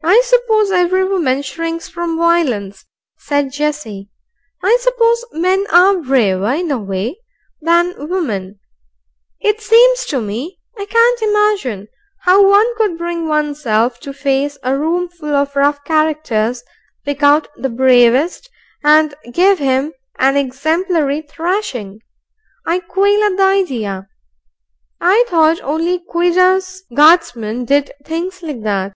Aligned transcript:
"I 0.00 0.20
suppose 0.24 0.70
every 0.70 1.04
woman 1.04 1.42
shrinks 1.42 1.88
from 1.88 2.16
violence," 2.16 2.86
said 3.18 3.52
Jessie. 3.52 4.08
"I 4.62 4.78
suppose 4.80 5.24
men 5.32 5.66
ARE 5.72 5.98
braver 6.00 6.52
in 6.54 6.70
a 6.70 6.78
way 6.78 7.18
than 7.60 8.08
women. 8.08 8.58
It 9.40 9.60
seems 9.60 10.06
to 10.06 10.20
me 10.20 10.60
I 10.78 10.86
can't 10.86 11.20
imagine 11.22 11.88
how 12.22 12.48
one 12.48 12.74
could 12.76 12.96
bring 12.96 13.28
oneself 13.28 13.98
to 14.00 14.12
face 14.14 14.56
a 14.62 14.78
roomful 14.78 15.34
of 15.34 15.54
rough 15.56 15.82
characters, 15.84 16.62
pick 17.04 17.22
out 17.22 17.48
the 17.56 17.68
bravest, 17.70 18.48
and 18.84 19.14
give 19.32 19.58
him 19.58 19.92
an 20.18 20.36
exemplary 20.36 21.22
thrashing. 21.22 22.00
I 22.64 22.78
quail 22.80 23.24
at 23.24 23.36
the 23.36 23.42
idea. 23.44 24.08
I 25.00 25.24
thought 25.28 25.60
only 25.60 25.98
Ouida's 26.14 26.84
guardsmen 26.94 27.64
did 27.64 27.90
things 28.04 28.42
like 28.42 28.62
that." 28.62 28.94